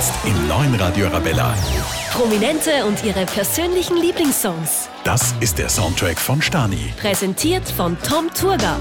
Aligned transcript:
Jetzt 0.00 0.14
im 0.24 0.48
neuen 0.48 0.74
Radio 0.76 1.08
Arabella. 1.08 1.54
Prominente 2.10 2.86
und 2.86 3.04
ihre 3.04 3.26
persönlichen 3.26 3.98
Lieblingssongs. 3.98 4.88
Das 5.04 5.34
ist 5.40 5.58
der 5.58 5.68
Soundtrack 5.68 6.18
von 6.18 6.40
Stani. 6.40 6.94
Präsentiert 6.98 7.68
von 7.70 7.98
Tom 8.08 8.32
Turga. 8.32 8.78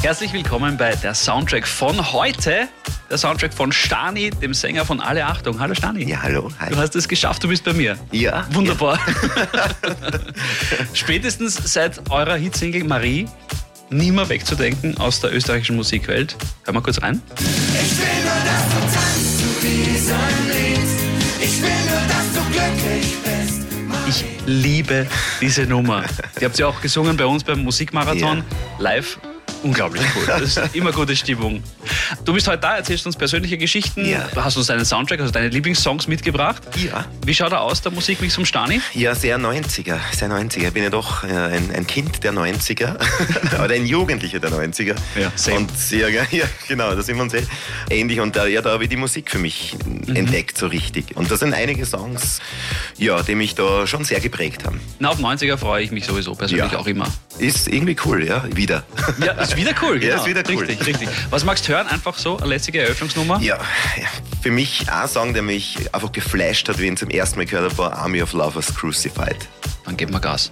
Herzlich 0.00 0.32
willkommen 0.32 0.78
bei 0.78 0.94
der 0.94 1.12
Soundtrack 1.12 1.68
von 1.68 2.10
heute. 2.10 2.68
Der 3.10 3.18
Soundtrack 3.18 3.52
von 3.52 3.70
Stani, 3.70 4.30
dem 4.30 4.54
Sänger 4.54 4.86
von 4.86 4.98
Alle 4.98 5.26
Achtung. 5.26 5.60
Hallo 5.60 5.74
Stani. 5.74 6.08
Ja, 6.08 6.22
hallo. 6.22 6.50
Hi. 6.58 6.70
Du 6.70 6.78
hast 6.78 6.96
es 6.96 7.06
geschafft, 7.06 7.44
du 7.44 7.48
bist 7.48 7.62
bei 7.62 7.74
mir. 7.74 7.98
Ja. 8.12 8.46
Wunderbar. 8.52 8.98
Spätestens 10.94 11.70
seit 11.70 12.10
eurer 12.10 12.36
Hitsingle 12.36 12.84
Marie 12.84 13.28
nie 13.90 14.10
mehr 14.10 14.26
wegzudenken 14.30 14.96
aus 14.96 15.20
der 15.20 15.34
österreichischen 15.34 15.76
Musikwelt. 15.76 16.34
Hör 16.64 16.72
mal 16.72 16.80
kurz 16.80 17.02
rein. 17.02 17.20
Ich 24.08 24.24
liebe 24.46 25.06
diese 25.40 25.62
Nummer. 25.62 26.04
Die 26.40 26.44
habt 26.44 26.58
ihr 26.58 26.66
auch 26.66 26.80
gesungen 26.80 27.16
bei 27.16 27.26
uns 27.26 27.44
beim 27.44 27.62
Musikmarathon 27.62 28.42
live. 28.78 29.18
Unglaublich 29.62 30.02
cool. 30.16 30.22
Das 30.26 30.56
ist 30.56 30.74
immer 30.74 30.92
gute 30.92 31.14
Stimmung. 31.14 31.62
Du 32.24 32.32
bist 32.32 32.48
heute 32.48 32.58
da, 32.58 32.76
erzählst 32.76 33.06
uns 33.06 33.16
persönliche 33.16 33.58
Geschichten, 33.58 34.04
Ja. 34.08 34.28
hast 34.36 34.56
uns 34.56 34.66
deinen 34.66 34.84
Soundtrack, 34.84 35.20
also 35.20 35.32
deine 35.32 35.48
Lieblingssongs 35.48 36.06
mitgebracht. 36.08 36.62
Ja. 36.82 37.04
Wie 37.24 37.34
schaut 37.34 37.52
er 37.52 37.60
aus, 37.60 37.80
der 37.82 37.92
Musikmix 37.92 38.34
vom 38.34 38.44
Stani? 38.44 38.80
Ja, 38.94 39.14
sehr 39.14 39.38
90er, 39.38 39.98
sehr 40.12 40.28
90er. 40.28 40.68
Ich 40.68 40.72
bin 40.72 40.82
ja 40.82 40.90
doch 40.90 41.24
äh, 41.24 41.28
ein, 41.28 41.70
ein 41.74 41.86
Kind 41.86 42.24
der 42.24 42.32
90er 42.32 42.96
oder 43.62 43.74
ein 43.74 43.86
Jugendlicher 43.86 44.40
der 44.40 44.50
90er. 44.50 44.94
Ja, 45.18 45.30
same. 45.34 45.56
Und 45.58 45.70
ja, 45.90 46.08
ja, 46.08 46.22
ja, 46.30 46.44
genau, 46.68 46.94
da 46.94 47.02
sind 47.02 47.16
wir 47.16 47.22
uns 47.22 47.34
eh 47.34 47.42
ähnlich. 47.90 48.20
Und 48.20 48.34
da, 48.36 48.46
ja, 48.46 48.62
da 48.62 48.70
habe 48.72 48.84
ich 48.84 48.90
die 48.90 48.96
Musik 48.96 49.30
für 49.30 49.38
mich 49.38 49.76
Mhm. 50.06 50.16
entdeckt, 50.16 50.58
so 50.58 50.66
richtig. 50.66 51.16
Und 51.16 51.30
da 51.30 51.36
sind 51.36 51.54
einige 51.54 51.84
Songs, 51.86 52.40
ja, 52.98 53.22
die 53.22 53.34
mich 53.34 53.54
da 53.54 53.86
schon 53.86 54.04
sehr 54.04 54.20
geprägt 54.20 54.64
haben. 54.64 54.80
Na, 54.98 55.10
auf 55.10 55.18
90er 55.20 55.56
freue 55.56 55.82
ich 55.82 55.90
mich 55.92 56.04
sowieso 56.04 56.34
persönlich 56.34 56.72
Ja. 56.72 56.78
auch 56.78 56.86
immer. 56.86 57.06
Ist 57.38 57.68
irgendwie 57.68 57.96
cool, 58.04 58.24
ja, 58.24 58.44
wieder. 58.54 58.84
Ja, 59.18 59.32
ist 59.32 59.56
wieder 59.56 59.72
cool, 59.82 59.98
genau. 59.98 60.12
Ja, 60.16 60.20
ist 60.20 60.26
wieder 60.26 60.42
cool. 60.48 60.64
Richtig, 60.64 60.86
richtig. 60.86 61.08
Was 61.30 61.44
magst 61.44 61.66
du 61.66 61.72
hören? 61.72 61.86
Einfach 61.88 62.16
so, 62.18 62.36
eine 62.36 62.46
letzte 62.46 62.76
Eröffnungsnummer? 62.78 63.40
Ja, 63.40 63.58
ja, 63.96 64.06
für 64.42 64.50
mich 64.50 64.90
ein 64.90 65.08
Song, 65.08 65.32
der 65.32 65.42
mich 65.42 65.76
einfach 65.92 66.12
geflasht 66.12 66.68
hat, 66.68 66.78
wie 66.78 66.84
ich 66.84 66.88
ihn 66.88 66.96
zum 66.96 67.10
ersten 67.10 67.38
Mal 67.38 67.46
gehört 67.46 67.70
habe, 67.72 67.78
war 67.78 67.92
Army 67.94 68.22
of 68.22 68.32
Lovers 68.32 68.74
Crucified. 68.74 69.48
Dann 69.84 69.96
geben 69.96 70.12
wir 70.12 70.20
Gas. 70.20 70.50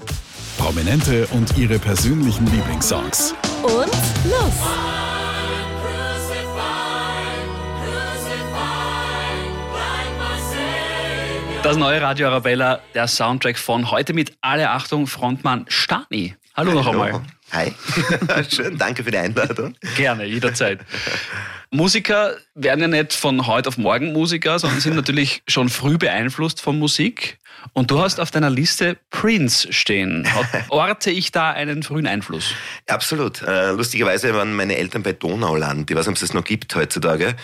Prominente 0.58 1.26
und 1.28 1.56
ihre 1.56 1.78
persönlichen 1.78 2.46
Lieblingssongs. 2.46 3.34
Und 3.62 3.92
los! 4.24 4.54
Das 11.62 11.76
neue 11.76 12.00
Radio 12.00 12.28
Arabella, 12.28 12.80
der 12.94 13.06
Soundtrack 13.06 13.58
von 13.58 13.90
heute 13.90 14.14
mit 14.14 14.32
alle 14.40 14.70
Achtung, 14.70 15.06
Frontmann 15.06 15.66
Stani. 15.68 16.34
Hallo 16.60 16.74
noch 16.74 16.88
einmal. 16.88 17.22
Hi. 17.52 17.72
Schön, 18.50 18.76
danke 18.76 19.02
für 19.02 19.10
die 19.10 19.16
Einladung. 19.16 19.74
Gerne, 19.96 20.26
jederzeit. 20.26 20.80
Musiker 21.70 22.36
werden 22.54 22.82
ja 22.82 22.88
nicht 22.88 23.14
von 23.14 23.46
heute 23.46 23.70
auf 23.70 23.78
morgen 23.78 24.12
Musiker, 24.12 24.58
sondern 24.58 24.78
sind 24.80 24.94
natürlich 24.94 25.42
schon 25.48 25.70
früh 25.70 25.96
beeinflusst 25.96 26.60
von 26.60 26.78
Musik. 26.78 27.38
Und 27.72 27.90
du 27.90 28.00
hast 28.00 28.20
auf 28.20 28.30
deiner 28.30 28.50
Liste 28.50 28.96
Prince 29.10 29.72
stehen. 29.72 30.26
Orte 30.70 31.10
ich 31.10 31.30
da 31.30 31.50
einen 31.50 31.82
frühen 31.82 32.06
Einfluss? 32.06 32.52
Absolut. 32.88 33.42
Äh, 33.42 33.72
lustigerweise 33.72 34.34
waren 34.34 34.54
meine 34.54 34.76
Eltern 34.76 35.02
bei 35.02 35.12
Donauland. 35.12 35.90
Ich 35.90 35.96
weiß 35.96 36.06
nicht, 36.06 36.08
ob 36.08 36.14
es 36.14 36.20
das 36.20 36.34
noch 36.34 36.44
gibt 36.44 36.74
heutzutage. 36.74 37.36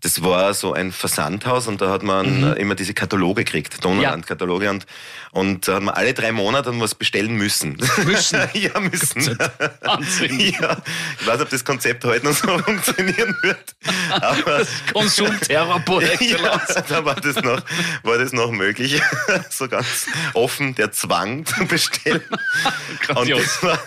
Das 0.00 0.22
war 0.22 0.54
so 0.54 0.72
ein 0.72 0.92
Versandhaus 0.92 1.66
und 1.66 1.80
da 1.80 1.90
hat 1.90 2.02
man 2.02 2.54
äh, 2.54 2.60
immer 2.60 2.74
diese 2.74 2.94
Kataloge 2.94 3.44
gekriegt, 3.44 3.84
Donauland-Kataloge. 3.84 4.70
Und, 4.70 4.86
und 5.32 5.68
da 5.68 5.74
hat 5.74 5.82
man 5.82 5.94
alle 5.94 6.14
drei 6.14 6.32
Monate 6.32 6.72
was 6.80 6.94
bestellen 6.94 7.34
müssen. 7.34 7.76
Müssen? 8.04 8.40
ja, 8.54 8.78
müssen. 8.80 9.38
Wahnsinn. 9.82 10.38
ja. 10.60 10.76
Ich 11.20 11.26
weiß 11.26 11.34
nicht, 11.34 11.42
ob 11.42 11.50
das 11.50 11.64
Konzept 11.64 12.04
heute 12.04 12.26
noch 12.26 12.34
so 12.34 12.58
funktionieren 12.58 13.36
wird. 13.42 13.74
Aber 14.10 14.62
Konsumterror 14.92 15.82
ja, 16.20 16.60
da 16.88 17.04
war 17.04 17.16
das 17.16 17.36
noch, 17.36 17.60
war 18.02 18.18
das 18.18 18.32
noch 18.32 18.50
möglich. 18.50 19.00
So 19.58 19.68
ganz 19.68 20.06
offen, 20.34 20.74
der 20.74 20.92
Zwang 20.92 21.44
zu 21.46 21.64
bestellen. 21.66 22.22
und, 23.14 23.62
war, 23.62 23.78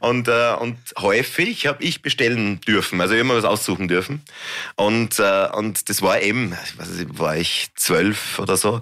und, 0.00 0.28
äh, 0.28 0.54
und 0.60 0.76
häufig 0.98 1.66
habe 1.66 1.82
ich 1.82 2.02
bestellen 2.02 2.60
dürfen, 2.60 3.00
also 3.00 3.14
immer 3.14 3.34
was 3.34 3.44
aussuchen 3.44 3.88
dürfen. 3.88 4.22
Und, 4.76 5.18
äh, 5.18 5.48
und 5.52 5.88
das 5.88 6.02
war 6.02 6.20
eben, 6.20 6.56
ich 6.64 6.78
weiß 6.78 6.88
nicht, 6.90 7.18
war 7.18 7.36
ich 7.36 7.68
zwölf 7.76 8.38
oder 8.38 8.56
so. 8.56 8.80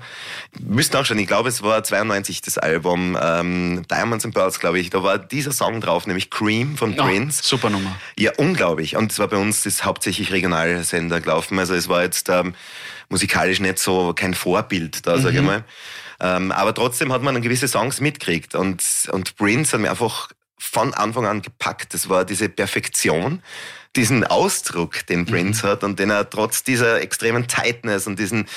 Müsste 0.59 0.99
auch 0.99 1.05
schon, 1.07 1.19
ich 1.19 1.27
glaube, 1.27 1.49
es 1.49 1.63
war 1.63 1.83
92 1.83 2.43
das 2.43 2.59
Album 2.59 3.17
ähm, 3.21 3.85
Diamonds 3.91 4.25
and 4.25 4.35
Pearls, 4.35 4.61
glaube 4.61 4.79
ich. 4.79 4.91
Da 4.91 5.03
war 5.03 5.19
dieser 5.19 5.53
Song 5.53 5.81
drauf, 5.81 6.07
nämlich 6.07 6.31
Cream 6.31 6.77
von 6.77 6.95
Oh, 6.99 7.03
Prince. 7.03 7.43
super 7.43 7.71
Nummer. 7.71 7.97
Ja, 8.19 8.33
unglaublich. 8.37 8.97
Und 8.97 9.13
es 9.13 9.19
war 9.19 9.29
bei 9.29 9.37
uns 9.37 9.63
das 9.65 9.85
hauptsächlich 9.85 10.33
Regionalsender 10.33 11.21
gelaufen. 11.21 11.59
Also 11.59 11.75
es 11.75 11.89
war 11.89 12.03
jetzt 12.03 12.29
ähm, 12.29 12.55
musikalisch 13.09 13.61
nicht 13.61 13.79
so 13.79 14.13
kein 14.15 14.35
Vorbild 14.35 15.07
da, 15.07 15.19
sage 15.19 15.37
ich 15.39 15.43
mal. 15.43 15.65
Ähm, 16.25 16.53
aber 16.53 16.73
trotzdem 16.73 17.13
hat 17.13 17.23
man 17.23 17.43
gewisse 17.43 17.69
Songs 17.69 18.01
mitgekriegt. 18.01 18.55
Und, 18.55 18.83
und 19.13 19.37
Prince 19.37 19.75
hat 19.75 19.81
mir 19.81 19.91
einfach 19.91 20.31
von 20.57 20.95
Anfang 20.95 21.27
an 21.27 21.43
gepackt. 21.43 21.93
Das 21.93 22.09
war 22.09 22.25
diese 22.25 22.49
Perfektion, 22.49 23.43
diesen 23.95 24.25
Ausdruck, 24.25 25.07
den 25.07 25.27
Prince 25.27 25.69
hat 25.69 25.85
und 25.85 25.99
den 26.01 26.11
er 26.11 26.29
trotz 26.29 26.65
dieser 26.65 27.01
extremen 27.01 27.47
Tightness 27.47 28.07
und 28.07 28.19
diesen, 28.19 28.49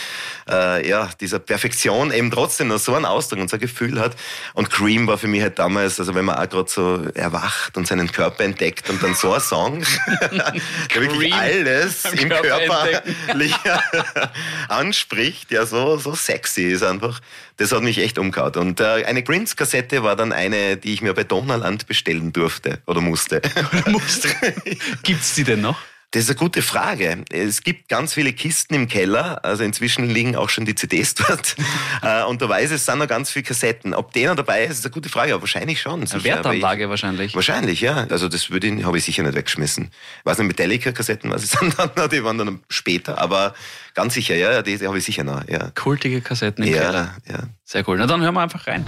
äh, 0.50 0.88
ja, 0.88 1.10
dieser 1.20 1.40
Perfektion 1.40 2.12
eben 2.12 2.32
trotzdem 2.32 2.70
noch 2.70 2.80
so 2.80 2.96
einen 2.96 3.06
Ausdruck 3.06 3.42
und 3.42 3.50
so 3.50 3.58
ein 3.58 3.60
Gefühl 3.60 4.00
hat. 4.00 4.16
Und 4.54 4.70
Cream 4.72 5.06
war 5.06 5.18
für 5.18 5.28
mich 5.28 5.42
halt 5.42 5.60
damals, 5.60 6.00
also 6.00 6.16
wenn 6.16 6.26
man 6.26 6.38
auch 6.38 6.50
gerade 6.50 6.70
so 6.70 7.04
erwacht 7.14 7.78
und 7.78 7.86
seinen 7.86 8.12
Körper 8.12 8.46
entdeckt 8.46 8.90
und 8.90 9.04
dann 9.04 9.14
so 9.14 9.34
ein 9.34 9.42
Song, 9.42 9.84
der 10.22 11.02
wirklich 11.02 11.34
alles 11.34 12.06
im 12.06 12.30
Körper 12.30 12.68
Körper 12.70 13.04
anspricht, 14.70 15.52
ja, 15.52 15.66
so, 15.66 15.98
so 15.98 16.16
sexy 16.16 16.64
ist 16.64 16.84
einfach. 16.84 17.20
Das 17.58 17.72
hat 17.72 17.82
mich 17.82 17.98
echt 17.98 18.20
umgehauen. 18.20 18.56
Und 18.56 18.80
äh, 18.80 19.04
eine 19.06 19.24
Prince-Kassette 19.24 20.04
war 20.04 20.16
dann 20.16 20.32
eine, 20.32 20.78
die 20.78 20.94
ich 20.94 21.02
mir 21.02 21.14
bei 21.14 21.24
Donauland 21.24 21.88
bestellen 21.88 22.32
durfte 22.32 22.80
oder 22.86 23.02
musste. 23.02 23.42
Musst. 23.88 24.28
Gibt's 25.04 25.36
die 25.36 25.44
denn 25.44 25.62
noch? 25.62 25.80
Das 26.18 26.24
ist 26.24 26.32
eine 26.32 26.40
gute 26.40 26.64
Frage. 26.64 27.24
Es 27.30 27.62
gibt 27.62 27.90
ganz 27.90 28.16
viele 28.16 28.34
Kisten 28.34 28.74
im 28.74 28.88
Keller, 28.88 29.46
also 29.46 29.64
inzwischen 29.64 30.10
liegen 30.10 30.36
auch 30.36 30.50
schon 30.50 30.66
die 30.66 30.74
CDs 30.74 31.14
dort. 31.14 31.56
Äh, 32.02 32.24
und 32.26 32.42
da 32.42 32.48
weiß 32.48 32.70
ich, 32.70 32.76
es 32.76 32.86
sind 32.86 33.00
noch 33.00 33.08
ganz 33.08 33.32
viele 33.32 33.44
Kassetten. 33.44 33.94
Ob 33.96 34.16
noch 34.16 34.36
dabei 34.36 34.66
ist, 34.66 34.80
ist 34.80 34.86
eine 34.86 34.94
gute 34.94 35.10
Frage, 35.10 35.34
aber 35.34 35.42
wahrscheinlich 35.42 35.82
schon. 35.82 36.08
Eine 36.08 36.24
Wertanlage 36.24 36.84
aber 36.84 36.92
wahrscheinlich. 36.92 37.28
Ich, 37.28 37.36
wahrscheinlich, 37.36 37.82
ja. 37.82 38.06
Also 38.10 38.30
das 38.30 38.52
würde 38.52 38.68
ich, 38.68 38.84
habe 38.84 38.98
ich 38.98 39.04
sicher 39.04 39.24
nicht 39.24 39.36
weggeschmissen. 39.36 39.90
Ich 40.20 40.26
weiß 40.26 40.38
nicht, 40.38 40.48
Metallica-Kassetten, 40.48 41.32
was 41.32 41.44
es 41.44 41.52
sind 41.52 41.76
dann 41.78 42.10
die 42.10 42.24
waren 42.24 42.38
dann 42.38 42.60
später, 42.70 43.18
aber 43.20 43.56
ganz 43.96 44.14
sicher, 44.14 44.36
ja, 44.36 44.62
die, 44.62 44.78
die 44.78 44.88
habe 44.88 45.00
ich 45.00 45.06
sicher 45.06 45.24
noch, 45.24 45.48
ja. 45.48 45.72
Kultige 45.72 46.22
Kassetten 46.22 46.64
im 46.64 46.74
Keller. 46.74 47.16
Ja, 47.28 47.34
ja. 47.34 47.40
Sehr 47.64 47.88
cool. 47.88 47.98
Na 47.98 48.06
dann 48.06 48.22
hören 48.22 48.36
wir 48.36 48.42
einfach 48.42 48.68
rein. 48.68 48.86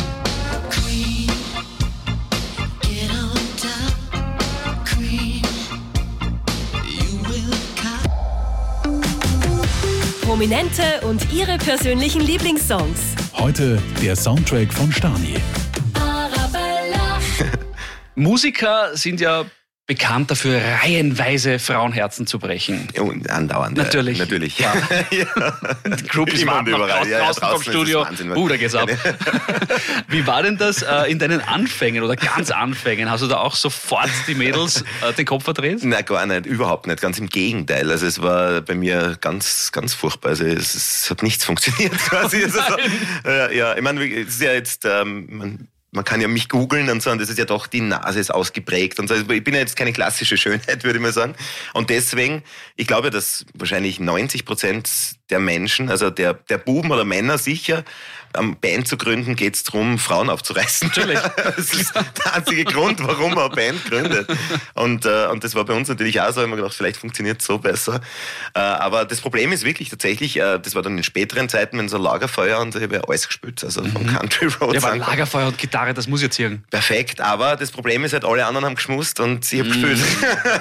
Prominente 10.39 11.01
und 11.05 11.33
ihre 11.33 11.57
persönlichen 11.57 12.22
Lieblingssongs. 12.22 13.13
Heute 13.33 13.77
der 14.01 14.16
Soundtrack 14.16 14.72
von 14.72 14.89
Stani. 14.89 15.35
Arabella. 15.95 17.19
Musiker 18.16 18.95
sind 18.95 19.19
ja 19.19 19.44
bekannt 19.89 20.29
dafür, 20.29 20.61
reihenweise 20.83 21.57
Frauenherzen 21.57 22.27
zu 22.27 22.38
brechen. 22.38 22.88
Und 23.00 23.27
andauernd. 23.27 23.75
Natürlich. 23.75 24.19
Natürlich. 24.19 24.59
Ja. 24.59 24.72
ja. 25.09 25.25
Groupies 26.09 26.44
Immer 26.44 26.53
warten 26.53 26.68
überall. 26.68 26.89
draußen, 26.89 27.12
Ja, 27.12 27.18
ja, 27.18 27.25
draußen 27.25 27.47
vom 27.47 27.62
ist 27.62 27.68
Studio. 27.68 28.01
Wahnsinn. 28.01 28.38
Uh, 28.38 28.47
da 28.47 28.57
geht's 28.57 28.75
ab. 28.75 28.88
Wie 30.07 30.27
war 30.27 30.44
denn 30.44 30.57
das 30.57 30.83
äh, 30.83 31.09
in 31.12 31.18
deinen 31.18 31.41
Anfängen 31.41 32.03
oder 32.03 32.15
ganz 32.15 32.51
Anfängen? 32.51 33.09
Hast 33.09 33.24
du 33.24 33.27
da 33.27 33.39
auch 33.39 33.56
sofort 33.56 34.12
die 34.27 34.36
Mädels 34.36 34.83
äh, 35.01 35.12
den 35.13 35.25
Kopf 35.25 35.45
verdreht? 35.45 35.83
Nein, 35.83 36.06
gar 36.06 36.24
nicht, 36.27 36.45
überhaupt 36.45 36.86
nicht. 36.86 37.01
Ganz 37.01 37.18
im 37.18 37.27
Gegenteil. 37.27 37.89
Also 37.89 38.06
es 38.06 38.21
war 38.21 38.62
bei 38.62 38.75
mir 38.75 39.18
ganz, 39.19 39.71
ganz 39.71 39.95
furchtbar. 39.95 40.30
Also 40.30 40.45
es, 40.45 40.75
es 40.75 41.09
hat 41.09 41.24
nichts 41.24 41.45
funktioniert 41.45 41.94
quasi. 41.97 42.44
Also, 42.44 42.59
äh, 43.25 43.57
ja, 43.57 43.75
ich 43.75 43.81
meine, 43.81 44.06
es 44.06 44.36
ist 44.36 44.41
ja 44.41 44.53
jetzt, 44.53 44.86
ähm, 44.86 45.25
man, 45.31 45.68
man 45.91 46.03
kann 46.03 46.21
ja 46.21 46.27
mich 46.27 46.50
googeln 46.50 46.89
und 46.89 47.01
so, 47.01 47.09
und 47.09 47.19
das 47.19 47.30
ist 47.30 47.39
ja 47.39 47.45
doch, 47.45 47.65
die 47.68 47.81
Nase 47.81 48.19
ist 48.19 48.31
ausgeprägt 48.33 49.00
und 49.00 49.07
so. 49.07 49.15
Also 49.15 49.30
ich 49.30 49.44
bin 49.44 49.53
ja 49.53 49.59
jetzt 49.59 49.75
keine 49.75 49.91
klassische 49.91 50.38
Schönheit, 50.38 50.83
würde 50.83 51.00
ich 51.00 51.03
mal 51.03 51.13
sagen. 51.13 51.36
Und 51.74 51.89
deswegen, 51.89 52.44
ich 52.75 52.88
glaube, 52.88 53.09
dass 53.09 53.45
wahrscheinlich 53.53 54.00
90 54.00 54.45
Prozent 54.45 54.89
der 55.30 55.39
Menschen, 55.39 55.89
also 55.89 56.09
der, 56.09 56.33
der 56.33 56.57
Buben 56.57 56.91
oder 56.91 57.06
Männer 57.06 57.38
sicher. 57.38 57.83
Am 58.33 58.55
Band 58.55 58.87
zu 58.87 58.97
gründen 58.97 59.35
geht 59.35 59.55
es 59.55 59.63
darum, 59.63 59.97
Frauen 59.97 60.29
aufzureißen. 60.29 60.87
Natürlich. 60.87 61.19
Das 61.59 61.73
ist 61.73 61.93
der 61.95 62.35
einzige 62.35 62.63
Grund, 62.63 62.99
warum 63.05 63.33
man 63.33 63.45
eine 63.45 63.55
Band 63.55 63.85
gründet. 63.85 64.27
Und, 64.75 65.05
äh, 65.05 65.27
und 65.27 65.43
das 65.43 65.55
war 65.55 65.65
bei 65.65 65.73
uns 65.73 65.87
natürlich 65.87 66.21
auch 66.21 66.27
so. 66.27 66.31
Ich 66.31 66.37
habe 66.37 66.47
mir 66.47 66.55
gedacht, 66.57 66.73
vielleicht 66.73 66.97
funktioniert 66.97 67.41
es 67.41 67.47
so 67.47 67.57
besser. 67.57 68.01
Äh, 68.53 68.59
aber 68.59 69.05
das 69.05 69.19
Problem 69.19 69.51
ist 69.51 69.63
wirklich 69.65 69.89
tatsächlich, 69.89 70.37
äh, 70.37 70.59
das 70.59 70.75
war 70.75 70.81
dann 70.81 70.97
in 70.97 71.03
späteren 71.03 71.49
Zeiten, 71.49 71.77
wenn 71.77 71.89
so 71.89 71.97
Lagerfeuer 71.97 72.59
und 72.59 72.75
ich 72.75 72.83
habe 72.83 72.95
ja 72.95 73.01
alles 73.01 73.27
gespielt, 73.27 73.63
also 73.63 73.83
vom 73.83 74.05
Country 74.07 74.47
Road. 74.59 74.69
Mhm. 74.69 74.75
Ja, 74.75 74.83
aber 74.83 74.95
Lagerfeuer 74.97 75.47
und 75.47 75.57
Gitarre, 75.57 75.93
das 75.93 76.07
muss 76.07 76.21
jetzt 76.21 76.35
ziehen. 76.35 76.63
Perfekt, 76.69 77.21
aber 77.21 77.55
das 77.55 77.71
Problem 77.71 78.03
ist 78.05 78.13
halt, 78.13 78.25
alle 78.25 78.45
anderen 78.45 78.65
haben 78.65 78.75
geschmust 78.75 79.19
und 79.19 79.51
ich 79.51 79.59
habe 79.59 79.69
gespielt. 79.69 79.99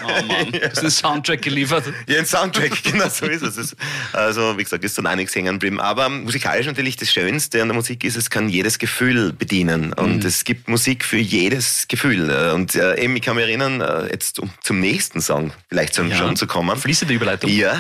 Oh 0.04 0.22
Mann, 0.24 0.52
du 0.52 0.60
hast 0.62 0.78
einen 0.78 0.90
Soundtrack 0.90 1.42
geliefert. 1.42 1.84
Ja, 2.06 2.18
ein 2.18 2.26
Soundtrack, 2.26 2.82
genau 2.82 3.08
so 3.08 3.26
ist 3.26 3.42
es. 3.42 3.56
ist, 3.56 3.76
Also, 4.12 4.56
wie 4.58 4.64
gesagt, 4.64 4.84
ist 4.84 4.96
dann 4.98 5.06
einiges 5.06 5.34
hängen 5.34 5.54
geblieben. 5.54 5.80
Aber 5.80 6.08
musikalisch 6.08 6.66
natürlich 6.66 6.96
das 6.96 7.10
Schönste 7.10 7.57
an 7.60 7.69
der 7.69 7.75
Musik 7.75 8.05
ist, 8.05 8.16
es 8.16 8.31
kann 8.31 8.49
jedes 8.49 8.78
Gefühl 8.78 9.32
bedienen. 9.32 9.93
Und 9.93 10.25
es 10.25 10.44
gibt 10.44 10.69
Musik 10.69 11.05
für 11.05 11.19
jedes 11.19 11.87
Gefühl. 11.88 12.31
Und 12.55 12.75
äh, 12.75 13.00
eben, 13.02 13.16
ich 13.16 13.22
kann 13.22 13.37
mich 13.37 13.44
erinnern, 13.44 13.81
äh, 13.81 14.06
jetzt 14.10 14.38
um 14.38 14.50
zum 14.62 14.81
nächsten 14.81 15.20
Song 15.20 15.52
vielleicht 15.69 15.96
schon, 15.96 16.10
Ja. 16.10 16.16
schon 16.16 16.37
zu 16.37 16.46
kommen. 16.46 16.76
Fließende 16.78 17.14
Überleitung. 17.14 17.50
Ja. 17.50 17.76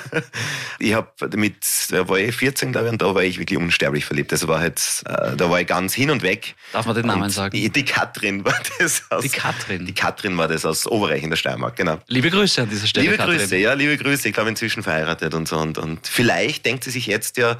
ich 0.78 0.94
habe 0.94 1.08
mit, 1.36 1.56
da 1.90 2.08
war 2.08 2.18
ich 2.18 2.34
14, 2.36 2.72
glaube 2.72 2.86
ich, 2.86 2.92
und 2.92 3.02
da 3.02 3.14
war 3.14 3.22
ich 3.22 3.38
wirklich 3.38 3.58
unsterblich 3.58 4.04
verliebt. 4.04 4.32
Das 4.32 4.46
war 4.46 4.60
halt, 4.60 4.80
äh, 5.06 5.36
da 5.36 5.50
war 5.50 5.60
ich 5.60 5.66
ganz 5.66 5.94
hin 5.94 6.10
und 6.10 6.22
weg. 6.22 6.54
Darf 6.72 6.86
man 6.86 6.94
den 6.94 7.06
Namen 7.06 7.22
und 7.24 7.30
sagen? 7.30 7.56
Die, 7.56 7.68
die 7.70 7.84
Katrin 7.84 8.44
war 8.44 8.58
das 8.78 9.02
aus. 9.10 9.22
Die 9.22 9.28
Katrin. 9.28 9.86
Die 9.86 9.94
Katrin 9.94 10.36
war 10.36 10.48
das 10.48 10.64
aus 10.64 10.86
Oberreich 10.86 11.22
in 11.22 11.30
der 11.30 11.36
Steiermark, 11.36 11.76
genau. 11.76 11.98
Liebe 12.08 12.30
Grüße 12.30 12.62
an 12.62 12.70
dieser 12.70 12.86
Stelle, 12.86 13.06
Liebe 13.06 13.16
Katrin. 13.16 13.38
Grüße, 13.38 13.56
ja, 13.56 13.72
liebe 13.74 13.96
Grüße. 13.96 14.28
Ich 14.28 14.34
glaube, 14.34 14.50
inzwischen 14.50 14.82
verheiratet 14.82 15.34
und 15.34 15.48
so. 15.48 15.58
Und, 15.58 15.78
und 15.78 16.06
vielleicht 16.06 16.64
denkt 16.66 16.84
sie 16.84 16.90
sich 16.90 17.06
jetzt 17.06 17.36
ja, 17.36 17.58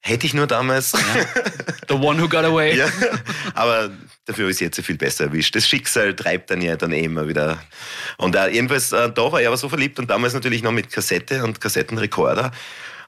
hätte 0.00 0.26
ich 0.26 0.34
nur 0.34 0.46
damals. 0.46 0.92
The 1.88 1.94
one 1.94 2.20
who 2.20 2.28
got 2.28 2.44
away. 2.44 2.76
Ja, 2.76 2.88
aber 3.54 3.90
dafür 4.24 4.48
ist 4.48 4.60
jetzt 4.60 4.80
viel 4.80 4.96
besser 4.96 5.24
erwischt. 5.24 5.54
Das 5.54 5.66
Schicksal 5.66 6.14
treibt 6.14 6.50
dann 6.50 6.60
ja 6.60 6.76
dann 6.76 6.92
eh 6.92 7.04
immer 7.04 7.28
wieder. 7.28 7.58
Und 8.18 8.34
äh, 8.34 8.48
jedenfalls, 8.48 8.92
äh, 8.92 9.10
da 9.10 9.32
war 9.32 9.40
ich 9.40 9.46
aber 9.46 9.56
so 9.56 9.68
verliebt 9.68 9.98
und 9.98 10.10
damals 10.10 10.34
natürlich 10.34 10.62
noch 10.62 10.72
mit 10.72 10.90
Kassette 10.90 11.44
und 11.44 11.60
Kassettenrekorder. 11.60 12.50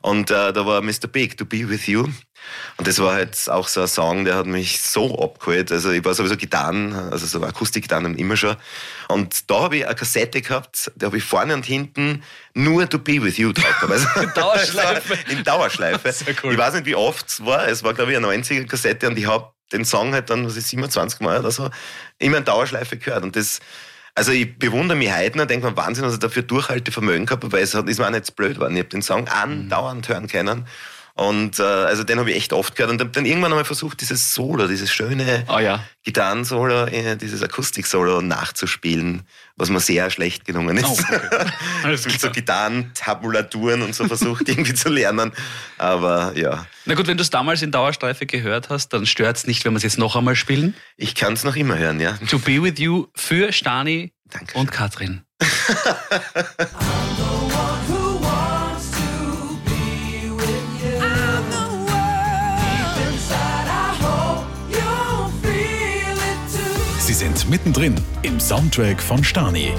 Und 0.00 0.30
äh, 0.30 0.52
da 0.52 0.66
war 0.66 0.80
Mr. 0.80 1.08
Big, 1.10 1.36
To 1.38 1.44
Be 1.44 1.68
With 1.68 1.86
You. 1.86 2.08
Und 2.76 2.86
das 2.86 2.98
war 3.00 3.14
halt 3.14 3.36
auch 3.48 3.66
so 3.66 3.80
ein 3.80 3.88
Song, 3.88 4.24
der 4.24 4.36
hat 4.36 4.46
mich 4.46 4.80
so 4.80 5.18
abgeholt. 5.20 5.72
Also 5.72 5.90
ich 5.90 6.04
war 6.04 6.14
sowieso 6.14 6.36
Gitarren, 6.36 6.92
also 6.94 7.26
so 7.26 7.42
Akustikgitarren 7.42 8.16
immer 8.16 8.36
schon. 8.36 8.56
Und 9.08 9.50
da 9.50 9.62
habe 9.62 9.78
ich 9.78 9.86
eine 9.86 9.94
Kassette 9.96 10.40
gehabt, 10.40 10.92
da 10.94 11.06
habe 11.06 11.18
ich 11.18 11.24
vorne 11.24 11.54
und 11.54 11.66
hinten 11.66 12.22
nur 12.54 12.88
To 12.88 12.98
Be 12.98 13.22
With 13.22 13.38
You 13.38 13.52
drauf 13.52 13.80
gehabt. 13.80 13.92
Also, 13.92 14.06
In 14.22 14.32
Dauerschleife. 14.34 15.18
In 15.30 15.44
Dauerschleife. 15.44 16.14
Cool. 16.42 16.52
Ich 16.52 16.58
weiß 16.58 16.74
nicht, 16.74 16.86
wie 16.86 16.94
oft 16.94 17.28
es 17.28 17.44
war. 17.44 17.66
Es 17.66 17.82
war, 17.82 17.94
glaube 17.94 18.12
ich, 18.12 18.16
eine 18.16 18.28
90er 18.28 18.66
Kassette 18.66 19.08
und 19.08 19.18
ich 19.18 19.26
habe 19.26 19.50
den 19.72 19.84
Song 19.84 20.12
halt 20.14 20.30
dann, 20.30 20.46
was 20.46 20.56
ist 20.56 20.68
27 20.68 21.20
Mal 21.20 21.40
oder 21.40 21.50
so, 21.50 21.68
immer 22.18 22.38
in 22.38 22.44
Dauerschleife 22.44 22.96
gehört. 22.96 23.24
Und 23.24 23.36
das, 23.36 23.60
also 24.18 24.32
ich 24.32 24.58
bewundere 24.58 24.98
mich 24.98 25.14
heute 25.14 25.38
noch, 25.38 25.46
denke 25.46 25.70
mir, 25.70 25.76
Wahnsinn, 25.76 26.02
dass 26.02 26.14
ich 26.14 26.18
dafür 26.18 26.42
Durchhaltevermögen 26.42 27.24
gehabt 27.24 27.44
habe, 27.44 27.52
weil 27.52 27.62
es 27.62 27.74
hat, 27.74 27.88
ist 27.88 28.00
mir 28.00 28.06
auch 28.06 28.10
nicht 28.10 28.34
blöd 28.34 28.54
geworden. 28.54 28.74
Ich 28.74 28.80
habe 28.80 28.88
den 28.88 29.00
Song 29.00 29.28
andauernd 29.28 30.08
hören 30.08 30.26
können. 30.26 30.66
Und 31.18 31.58
äh, 31.58 31.62
also 31.64 32.04
den 32.04 32.20
habe 32.20 32.30
ich 32.30 32.36
echt 32.36 32.52
oft 32.52 32.76
gehört 32.76 32.92
und 32.92 33.00
habe 33.00 33.10
dann 33.10 33.26
irgendwann 33.26 33.50
einmal 33.50 33.64
versucht, 33.64 34.00
dieses 34.00 34.34
Solo, 34.34 34.68
dieses 34.68 34.92
schöne 34.92 35.44
Oh 35.48 35.58
ja. 35.58 35.82
Gitarrensolo, 36.04 36.84
äh, 36.86 37.16
dieses 37.16 37.42
Akustik-Solo 37.42 38.20
nachzuspielen, 38.20 39.22
was 39.56 39.68
mir 39.68 39.80
sehr 39.80 40.10
schlecht 40.10 40.44
gelungen 40.44 40.76
ist. 40.76 40.86
Oh, 40.86 40.92
okay. 40.92 41.96
So. 42.18 42.30
Gitarrentabulaturen 42.30 43.82
und 43.82 43.96
so 43.96 44.06
versucht 44.06 44.48
irgendwie 44.48 44.74
zu 44.74 44.90
lernen. 44.90 45.32
Aber 45.76 46.34
ja, 46.36 46.66
Na 46.84 46.94
gut, 46.94 47.08
wenn 47.08 47.16
du 47.16 47.22
es 47.22 47.30
damals 47.30 47.62
in 47.62 47.72
Dauerstreife 47.72 48.24
gehört 48.24 48.68
hast, 48.68 48.92
dann 48.92 49.04
stört 49.04 49.38
es 49.38 49.46
nicht, 49.48 49.64
wenn 49.64 49.72
wir 49.72 49.78
es 49.78 49.82
jetzt 49.82 49.98
noch 49.98 50.14
einmal 50.14 50.36
spielen. 50.36 50.74
ich 50.96 51.16
kann 51.16 51.32
es 51.32 51.42
noch 51.42 51.56
immer 51.56 51.76
hören, 51.78 51.98
ja. 51.98 52.12
To 52.30 52.38
Be 52.38 52.62
With 52.62 52.78
You 52.78 53.08
für 53.16 53.52
Stani 53.52 54.12
Dankeschön. 54.30 54.60
und 54.60 54.70
Katrin. 54.70 55.22
sind 67.38 67.50
mittendrin 67.50 67.94
im 68.22 68.40
Soundtrack 68.40 69.00
von 69.00 69.22
Stani. 69.22 69.72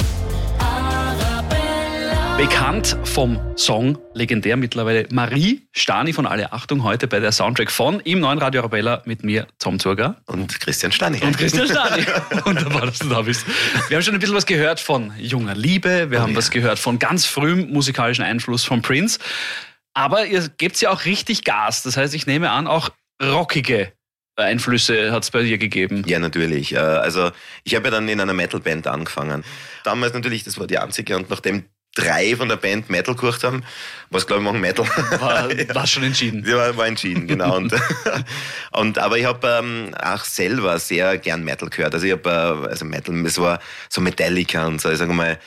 Bekannt 2.38 2.96
vom 3.04 3.38
Song, 3.58 3.98
legendär 4.14 4.56
mittlerweile, 4.56 5.08
Marie 5.12 5.68
Stani 5.74 6.14
von 6.14 6.26
Alle 6.26 6.54
Achtung, 6.54 6.84
heute 6.84 7.08
bei 7.08 7.20
der 7.20 7.34
Soundtrack 7.34 7.70
von 7.70 8.00
im 8.02 8.22
neuen 8.22 8.40
Radio 8.40 8.62
Arabella 8.62 9.02
mit 9.04 9.26
mir, 9.26 9.46
Tom 9.60 9.78
Zurger. 9.78 10.16
Und 10.26 10.58
Christian 10.62 10.94
Stani. 10.94 11.20
Und 11.22 11.38
Christian 11.38 11.68
Stani. 11.68 12.06
Wunderbar, 12.46 12.86
dass 12.86 13.00
du 13.00 13.10
da 13.10 13.24
bist. 13.24 13.46
Wir 13.90 13.98
haben 13.98 14.04
schon 14.04 14.14
ein 14.14 14.22
bisschen 14.22 14.36
was 14.36 14.46
gehört 14.46 14.80
von 14.80 15.12
junger 15.18 15.56
Liebe, 15.56 16.12
wir 16.12 16.22
haben 16.22 16.38
was 16.38 16.52
gehört 16.52 16.80
von 16.80 16.98
ganz 16.98 17.26
frühem 17.26 17.72
musikalischen 17.74 18.24
Einfluss 18.24 18.64
von 18.64 18.82
Prince. 18.82 19.20
Aber 19.94 20.26
ihr 20.26 20.48
gebt 20.48 20.80
ja 20.80 20.92
auch 20.92 21.04
richtig 21.04 21.44
Gas. 21.44 21.84
Das 21.84 21.98
heißt, 21.98 22.14
ich 22.14 22.26
nehme 22.26 22.52
an, 22.52 22.68
auch 22.68 22.90
rockige 23.22 23.92
Einflüsse 24.44 25.12
hat 25.12 25.24
es 25.24 25.32
bei 25.32 25.44
dir 25.44 25.58
gegeben. 25.58 26.04
Ja, 26.06 26.20
natürlich. 26.20 26.74
Äh, 26.74 26.78
Also 26.80 27.32
ich 27.64 27.76
habe 27.76 27.86
ja 27.86 27.92
dann 27.92 28.08
in 28.10 28.20
einer 28.20 28.34
Metalband 28.34 28.88
angefangen. 28.88 29.44
Damals 29.84 30.14
natürlich, 30.14 30.44
das 30.44 30.60
war 30.60 30.68
die 30.68 30.78
einzige 30.78 31.16
und 31.16 31.30
nachdem 31.30 31.66
drei 31.96 32.36
von 32.36 32.48
der 32.48 32.56
Band 32.56 32.90
Metal 32.90 33.16
gemacht 33.16 33.44
haben, 33.44 33.64
was 34.10 34.28
glaube 34.28 34.42
ich 34.42 34.46
machen 34.46 34.62
Metal. 34.62 34.86
War, 35.20 35.50
war 35.76 35.88
schon 35.88 36.04
entschieden. 36.04 36.46
Ja, 36.48 36.58
war, 36.58 36.78
war 36.78 36.88
entschieden, 36.88 37.28
genau. 37.28 37.58
Und, 37.58 37.74
und, 38.72 38.98
aber 38.98 39.18
ich 39.18 39.26
habe 39.26 39.48
ähm, 39.48 39.94
auch 40.02 40.24
selber 40.24 40.78
sehr 40.80 41.18
gern 41.18 41.44
Metal 41.44 41.70
gehört. 41.70 41.94
Also 41.94 42.06
ich 42.06 42.14
habe, 42.14 42.30
äh, 42.30 42.70
also 42.70 42.86
Metal, 42.86 43.16
es 43.26 43.38
war 43.40 43.60
so 43.90 44.02
Metallica 44.02 44.68
und 44.68 44.80
so, 44.80 44.90
ich 44.90 44.98
sage 44.98 45.14
mal, 45.14 45.38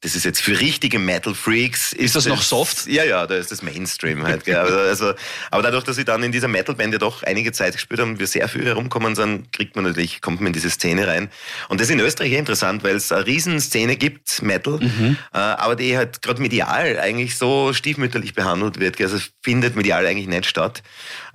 das 0.00 0.14
ist 0.14 0.24
jetzt 0.24 0.40
für 0.40 0.60
richtige 0.60 1.00
Metal-Freaks. 1.00 1.92
Ist, 1.92 2.14
das 2.14 2.26
noch 2.26 2.42
soft? 2.42 2.86
Ja, 2.86 3.02
ja, 3.02 3.26
da 3.26 3.34
ist 3.34 3.50
das 3.50 3.62
Mainstream 3.62 4.22
halt. 4.22 4.44
Gell. 4.44 4.54
Also, 4.54 4.78
also, 4.78 5.14
aber 5.50 5.62
dadurch, 5.62 5.82
dass 5.82 5.98
ich 5.98 6.04
dann 6.04 6.22
in 6.22 6.30
dieser 6.30 6.46
Metal-Band 6.46 6.92
ja 6.92 6.98
doch 7.00 7.24
einige 7.24 7.50
Zeit 7.50 7.72
gespielt 7.72 7.98
habe 7.98 8.12
und 8.12 8.20
wir 8.20 8.28
sehr 8.28 8.48
viel 8.48 8.64
herumkommen 8.64 9.16
sind, 9.16 9.52
kriegt 9.52 9.74
man 9.74 9.84
natürlich, 9.84 10.20
kommt 10.20 10.40
man 10.40 10.48
in 10.48 10.52
diese 10.52 10.70
Szene 10.70 11.08
rein. 11.08 11.30
Und 11.68 11.80
das 11.80 11.88
ist 11.88 11.94
in 11.94 12.00
Österreich 12.00 12.30
eh 12.30 12.36
interessant, 12.38 12.84
weil 12.84 12.94
es 12.94 13.10
eine 13.10 13.26
Riesenszene 13.26 13.96
gibt, 13.96 14.40
Metal, 14.40 14.78
äh, 14.80 15.36
aber 15.36 15.74
die 15.74 15.96
halt 15.96 16.22
gerade 16.22 16.40
medial 16.40 17.00
eigentlich 17.00 17.36
so 17.36 17.72
stiefmütterlich 17.72 18.34
behandelt 18.34 18.78
wird. 18.78 18.98
gell. 18.98 19.08
Also 19.08 19.18
findet 19.42 19.74
medial 19.74 20.06
eigentlich 20.06 20.28
nicht 20.28 20.46
statt. 20.46 20.84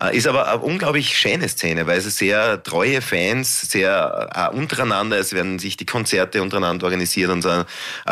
Äh, 0.02 0.16
ist 0.16 0.26
aber 0.26 0.48
eine 0.48 0.60
unglaublich 0.60 1.18
schöne 1.18 1.50
Szene, 1.50 1.86
weil 1.86 1.98
es 1.98 2.18
sehr 2.18 2.64
treue 2.64 3.02
Fans, 3.02 3.60
sehr 3.62 4.30
äh, 4.34 4.56
untereinander, 4.56 5.18
es 5.18 5.34
werden 5.34 5.60
sich 5.60 5.76
die 5.76 5.86
Konzerte 5.86 6.42
untereinander 6.42 6.86
organisiert 6.86 7.30
und 7.30 7.42
so. 7.42 7.66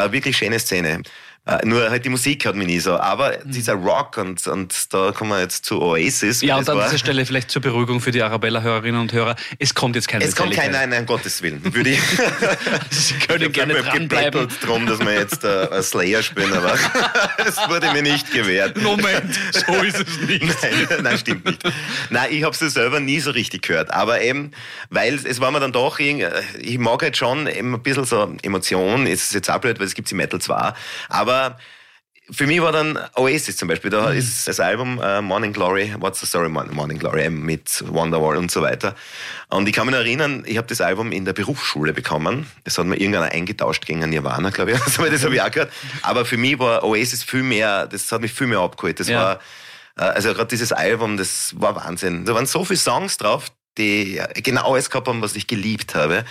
Wirklich 0.10 0.41
schöne 0.42 0.58
Szene. 0.58 1.00
Äh, 1.44 1.66
nur 1.66 1.90
halt 1.90 2.06
die 2.06 2.10
Musik 2.10 2.46
hat 2.46 2.56
mich 2.56 2.68
nie 2.68 2.80
so. 2.80 2.98
Aber 3.00 3.38
dieser 3.46 3.74
Rock 3.74 4.18
und, 4.18 4.46
und 4.46 4.94
da 4.94 5.12
kommen 5.12 5.32
wir 5.32 5.40
jetzt 5.40 5.66
zu 5.66 5.82
Oasis. 5.82 6.42
Ja, 6.42 6.58
und 6.58 6.70
an 6.70 6.78
war- 6.78 6.86
dieser 6.86 7.00
Stelle 7.00 7.26
vielleicht 7.26 7.50
zur 7.50 7.64
Beruhigung 7.64 8.00
für 8.00 8.12
die 8.12 8.22
Arabella-Hörerinnen 8.22 9.02
und 9.02 9.12
Hörer. 9.12 9.36
Es 9.58 9.74
kommt 9.74 9.96
jetzt 9.96 10.08
keine 10.08 10.24
Es 10.24 10.36
kommt 10.36 10.52
kein, 10.54 10.68
Metallica. 10.68 10.80
nein, 10.82 10.90
nein, 10.90 11.00
um 11.02 11.06
Gottes 11.08 11.42
Willen. 11.42 11.62
Würde 11.74 11.90
ich, 11.90 12.00
Sie 12.92 13.16
können 13.16 13.52
gerne 13.52 13.74
ich 13.74 13.86
hab 13.86 13.92
dranbleiben. 13.96 14.48
drum, 14.64 14.86
dass 14.86 15.00
wir 15.00 15.14
jetzt 15.14 15.44
äh, 15.44 15.68
ein 15.72 15.82
Slayer 15.82 16.22
spielen, 16.22 16.54
aber 16.54 16.76
es 17.48 17.58
wurde 17.70 17.92
mir 17.92 18.04
nicht 18.04 18.32
gewährt. 18.32 18.78
Moment, 18.84 19.34
so 19.52 19.74
ist 19.82 20.00
es 20.00 20.20
nicht. 20.28 20.44
Nein, 20.62 21.00
nein, 21.02 21.18
stimmt 21.18 21.46
nicht. 21.46 21.64
Nein, 22.12 22.28
ich 22.32 22.44
habe 22.44 22.56
sie 22.56 22.70
selber 22.70 23.00
nie 23.00 23.20
so 23.20 23.32
richtig 23.32 23.64
gehört. 23.64 23.92
Aber 23.92 24.22
eben, 24.22 24.52
weil 24.92 25.16
es 25.16 25.40
war 25.40 25.50
mir 25.50 25.60
dann 25.60 25.72
doch, 25.72 25.98
ich 25.98 26.78
mag 26.78 27.02
halt 27.02 27.18
schon 27.18 27.48
ein 27.48 27.82
bisschen 27.82 28.06
so 28.06 28.32
Emotion, 28.44 29.08
ist 29.08 29.34
jetzt 29.34 29.50
auch 29.50 29.58
blöd, 29.60 29.80
weil 29.80 29.88
es 29.88 29.96
gibt 29.96 30.12
im 30.12 30.18
Metal 30.18 30.40
zwar, 30.40 30.76
aber 31.10 31.31
für 32.34 32.48
mich 32.48 32.62
war 32.62 32.72
dann 32.72 32.98
Oasis 33.16 33.58
zum 33.58 33.68
Beispiel, 33.68 33.92
da 33.92 34.12
ist 34.12 34.48
das 34.48 34.60
Album 34.62 35.02
äh, 35.04 35.22
Morning 35.22 35.52
Glory, 35.52 35.94
What's 36.00 36.22
the 36.22 36.26
Story 36.26 36.48
Morning, 36.48 36.98
Glory 36.98 37.30
mit 37.30 37.84
Wonderwall 37.88 38.38
und 38.38 38.50
so 38.50 38.62
weiter. 38.62 38.96
Und 39.50 39.68
ich 39.68 39.76
kann 39.76 39.88
mich 39.88 39.96
erinnern, 39.96 40.44
ich 40.48 40.58
habe 40.58 40.68
das 40.68 40.80
Album 40.80 41.12
in 41.12 41.26
der 41.26 41.34
Berufsschule 41.34 41.92
bekommen. 41.94 42.48
Das 42.64 42.78
hat 42.78 42.86
mir 42.86 42.96
irgendeiner 42.96 43.32
eingetauscht 43.34 43.86
gegen 43.86 44.00
Nirvana, 44.10 44.50
glaube 44.52 44.72
ich. 44.72 44.80
Also, 44.86 45.04
das 45.06 45.24
habe 45.26 45.36
ich 45.36 45.42
auch 45.42 45.52
gehört. 45.52 45.74
Aber 46.04 46.24
für 46.24 46.38
mich 46.38 46.58
war 46.58 46.84
Oasis 46.84 47.24
viel 47.24 47.44
mehr, 47.44 47.88
das 47.88 48.10
hat 48.12 48.22
mich 48.22 48.32
viel 48.32 48.48
mehr 48.48 48.60
abgeholt. 48.60 49.00
Das 49.00 49.10
Ja. 49.10 49.20
war 49.20 49.40
äh, 49.98 50.04
also 50.04 50.34
gerade 50.34 50.48
dieses 50.48 50.72
Album, 50.72 51.18
das 51.18 51.54
war 51.60 51.76
Wahnsinn. 51.76 52.24
Da 52.24 52.34
waren 52.34 52.46
so 52.46 52.64
viele 52.64 52.80
Songs 52.80 53.18
drauf, 53.18 53.52
die 53.82 54.22
genau 54.44 54.72
alles 54.74 54.90
gehabt 54.90 55.08
haben, 55.08 55.22
was 55.22 55.36
ich 55.36 55.48
geliebt 55.48 55.96
habe. 55.96 56.24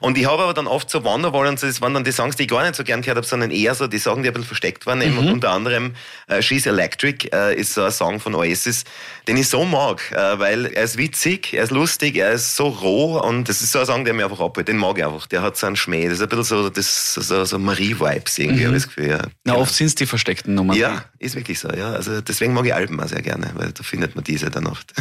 Und 0.00 0.18
ich 0.18 0.26
habe 0.26 0.42
aber 0.42 0.54
dann 0.54 0.66
oft 0.66 0.90
so 0.90 1.00
so, 1.00 1.66
das 1.66 1.80
waren 1.80 1.94
dann 1.94 2.04
die 2.04 2.12
Songs, 2.12 2.36
die 2.36 2.42
ich 2.44 2.48
gar 2.48 2.62
nicht 2.62 2.74
so 2.74 2.84
gern 2.84 3.00
gehört 3.02 3.16
habe, 3.16 3.26
sondern 3.26 3.50
eher 3.50 3.74
so 3.74 3.86
die 3.86 3.98
Sachen, 3.98 4.22
die 4.22 4.28
ein 4.28 4.34
bisschen 4.34 4.46
versteckt 4.46 4.86
waren. 4.86 5.00
Eben. 5.00 5.18
Und 5.18 5.28
unter 5.30 5.50
anderem 5.50 5.94
äh, 6.26 6.42
She's 6.42 6.66
Electric 6.66 7.28
äh, 7.32 7.54
ist 7.58 7.74
so 7.74 7.82
ein 7.82 7.90
Song 7.90 8.20
von 8.20 8.34
Oasis, 8.34 8.84
den 9.26 9.36
ich 9.36 9.48
so 9.48 9.64
mag, 9.64 10.02
äh, 10.12 10.38
weil 10.38 10.66
er 10.66 10.84
ist 10.84 10.98
witzig, 10.98 11.54
er 11.54 11.64
ist 11.64 11.70
lustig, 11.70 12.16
er 12.16 12.32
ist 12.32 12.56
so 12.56 12.68
roh 12.68 13.18
und 13.20 13.48
das 13.48 13.62
ist 13.62 13.72
so 13.72 13.80
ein 13.80 13.86
Song, 13.86 14.04
der 14.04 14.14
mir 14.14 14.24
einfach 14.24 14.40
abholt. 14.40 14.68
Den 14.68 14.76
mag 14.76 14.98
ich 14.98 15.04
einfach. 15.04 15.26
Der 15.26 15.42
hat 15.42 15.56
so 15.56 15.66
einen 15.66 15.76
Schmäh. 15.76 16.04
Das 16.04 16.14
ist 16.14 16.22
ein 16.22 16.28
bisschen 16.28 16.44
so, 16.44 16.68
das, 16.70 17.14
so, 17.14 17.44
so 17.44 17.58
Marie-Vibes 17.58 18.38
irgendwie, 18.38 18.66
habe 18.66 18.76
ich 18.76 18.82
das 18.84 18.94
Gefühl. 18.94 19.10
Ja. 19.10 19.18
Na, 19.44 19.52
Genau. 19.54 19.62
oft 19.62 19.74
sind 19.74 19.86
es 19.86 19.94
die 19.94 20.06
versteckten 20.06 20.54
Nummern. 20.54 20.76
Ja, 20.76 21.04
ist 21.18 21.34
wirklich 21.34 21.58
so, 21.58 21.68
ja. 21.70 21.92
Also 21.92 22.20
deswegen 22.20 22.52
mag 22.52 22.66
ich 22.66 22.74
Alben 22.74 23.00
auch 23.00 23.08
sehr 23.08 23.22
gerne, 23.22 23.50
weil 23.54 23.72
da 23.72 23.82
findet 23.82 24.14
man 24.14 24.24
diese 24.24 24.50
dann 24.50 24.66
oft. 24.66 24.92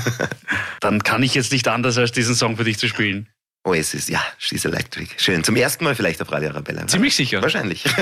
Dann 0.80 1.04
kann 1.04 1.22
ich 1.24 1.34
jetzt 1.36 1.52
nicht 1.52 1.68
anders, 1.68 1.97
als 1.98 2.12
diesen 2.12 2.36
Song 2.36 2.58
für 2.58 2.64
dich 2.64 2.78
zu 2.78 2.88
spielen. 2.88 3.30
Oasis, 3.64 4.08
ja, 4.08 4.22
She's 4.38 4.64
Electric. 4.66 5.10
Schön. 5.18 5.44
Zum 5.44 5.56
ersten 5.56 5.84
Mal 5.84 5.96
vielleicht 5.96 6.22
auf 6.22 6.32
Radio 6.32 6.50
Arabella. 6.50 6.88
Ziemlich 6.88 7.16
sicher. 7.16 7.42
Wahrscheinlich. 7.42 7.84